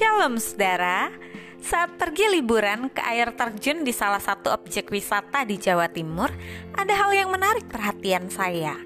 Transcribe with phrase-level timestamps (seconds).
[0.00, 1.12] Shalom saudara.
[1.60, 6.32] Saat pergi liburan ke air terjun di salah satu objek wisata di Jawa Timur
[6.72, 8.80] Ada hal yang menarik perhatian saya.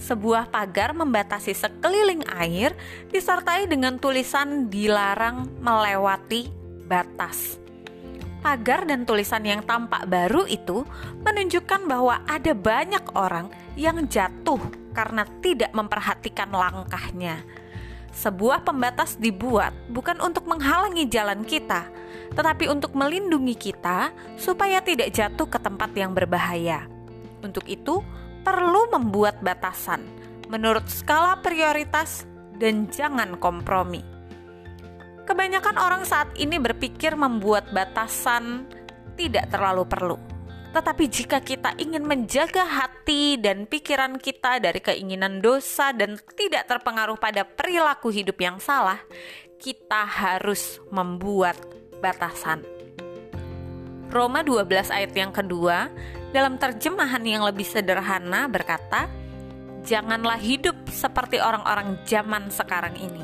[0.00, 2.72] Sebuah pagar membatasi sekeliling air
[3.12, 6.48] Disertai dengan tulisan dilarang melewati
[6.88, 7.60] batas
[8.40, 10.88] Pagar dan tulisan yang tampak baru itu
[11.28, 14.64] menunjukkan bahwa ada banyak orang yang jatuh
[14.96, 17.44] karena tidak memperhatikan langkahnya
[18.14, 21.90] sebuah pembatas dibuat bukan untuk menghalangi jalan kita,
[22.32, 26.86] tetapi untuk melindungi kita supaya tidak jatuh ke tempat yang berbahaya.
[27.42, 28.00] Untuk itu,
[28.46, 30.06] perlu membuat batasan
[30.46, 32.24] menurut skala prioritas
[32.62, 34.00] dan jangan kompromi.
[35.24, 38.68] Kebanyakan orang saat ini berpikir membuat batasan
[39.16, 40.18] tidak terlalu perlu
[40.74, 47.14] tetapi jika kita ingin menjaga hati dan pikiran kita dari keinginan dosa dan tidak terpengaruh
[47.14, 48.98] pada perilaku hidup yang salah,
[49.62, 51.54] kita harus membuat
[52.02, 52.66] batasan.
[54.10, 55.94] Roma 12 ayat yang kedua
[56.34, 59.06] dalam terjemahan yang lebih sederhana berkata,
[59.86, 63.22] "Janganlah hidup seperti orang-orang zaman sekarang ini,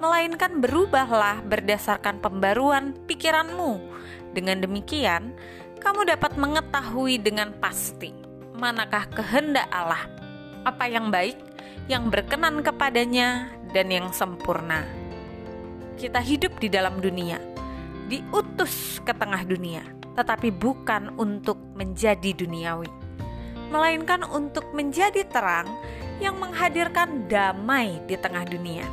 [0.00, 3.92] melainkan berubahlah berdasarkan pembaruan pikiranmu.
[4.32, 5.36] Dengan demikian,
[5.80, 8.12] kamu dapat mengetahui dengan pasti
[8.52, 10.04] manakah kehendak Allah,
[10.68, 11.40] apa yang baik,
[11.88, 14.84] yang berkenan kepadanya, dan yang sempurna.
[15.96, 17.40] Kita hidup di dalam dunia,
[18.12, 19.80] diutus ke tengah dunia,
[20.12, 22.92] tetapi bukan untuk menjadi duniawi,
[23.72, 25.66] melainkan untuk menjadi terang
[26.20, 28.84] yang menghadirkan damai di tengah dunia.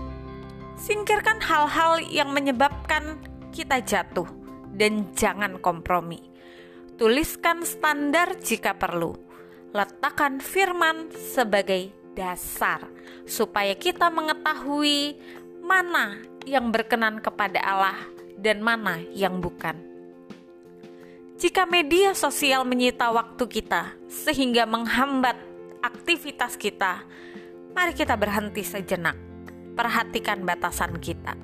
[0.79, 3.19] Singkirkan hal-hal yang menyebabkan
[3.51, 4.29] kita jatuh,
[4.77, 6.36] dan jangan kompromi
[6.97, 9.13] Tuliskan standar jika perlu.
[9.69, 12.89] Letakkan firman sebagai dasar
[13.29, 15.13] supaya kita mengetahui
[15.61, 16.17] mana
[16.49, 18.01] yang berkenan kepada Allah
[18.41, 19.77] dan mana yang bukan.
[21.37, 25.37] Jika media sosial menyita waktu kita sehingga menghambat
[25.85, 27.05] aktivitas kita,
[27.77, 29.13] mari kita berhenti sejenak.
[29.77, 31.37] Perhatikan batasan kita.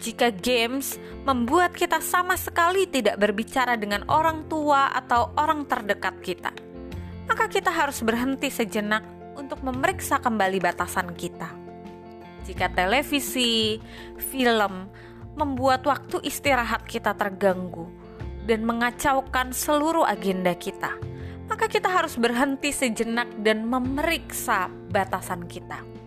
[0.00, 6.52] Jika games membuat kita sama sekali tidak berbicara dengan orang tua atau orang terdekat kita,
[7.30, 9.06] maka kita harus berhenti sejenak
[9.38, 11.50] untuk memeriksa kembali batasan kita.
[12.44, 13.80] Jika televisi,
[14.18, 14.90] film
[15.34, 17.88] membuat waktu istirahat kita terganggu
[18.44, 20.92] dan mengacaukan seluruh agenda kita,
[21.48, 26.03] maka kita harus berhenti sejenak dan memeriksa batasan kita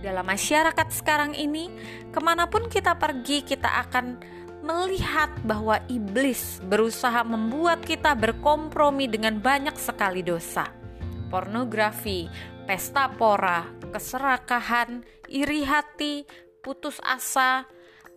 [0.00, 1.68] dalam masyarakat sekarang ini,
[2.08, 4.16] ke mana pun kita pergi, kita akan
[4.60, 10.68] melihat bahwa iblis berusaha membuat kita berkompromi dengan banyak sekali dosa.
[11.32, 12.28] Pornografi,
[12.68, 16.28] pesta pora, keserakahan, iri hati,
[16.60, 17.64] putus asa,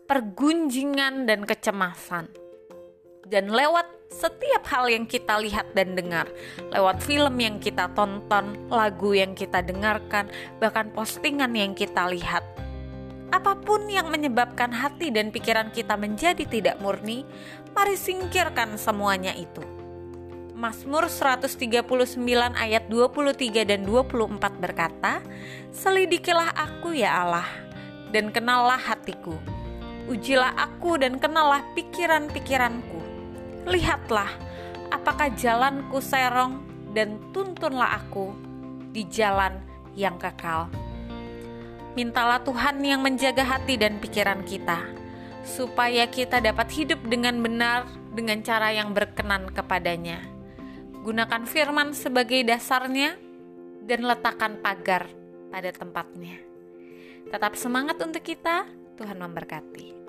[0.08, 2.28] pergunjingan, dan kecemasan.
[3.24, 6.30] Dan lewat setiap hal yang kita lihat dan dengar,
[6.70, 10.30] lewat film yang kita tonton, lagu yang kita dengarkan,
[10.62, 12.46] bahkan postingan yang kita lihat.
[13.34, 17.26] Apa pun yang menyebabkan hati dan pikiran kita menjadi tidak murni,
[17.74, 19.66] mari singkirkan semuanya itu.
[20.54, 21.82] Mazmur 139
[22.54, 25.26] ayat 23 dan 24 berkata,
[25.74, 27.50] Selidikilah aku ya Allah,
[28.14, 29.34] dan kenallah hatiku.
[30.06, 33.13] Ujilah aku dan kenallah pikiran-pikiranku
[33.64, 34.28] Lihatlah,
[34.92, 36.60] apakah jalanku serong
[36.92, 38.36] dan tuntunlah aku
[38.92, 39.58] di jalan
[39.96, 40.68] yang kekal.
[41.96, 44.84] Mintalah Tuhan yang menjaga hati dan pikiran kita,
[45.48, 50.20] supaya kita dapat hidup dengan benar dengan cara yang berkenan kepadanya.
[51.04, 53.16] Gunakan firman sebagai dasarnya
[53.84, 55.08] dan letakkan pagar
[55.52, 56.36] pada tempatnya.
[57.32, 58.68] Tetap semangat untuk kita,
[59.00, 60.03] Tuhan memberkati.